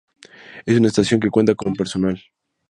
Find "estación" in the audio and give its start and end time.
0.87-1.19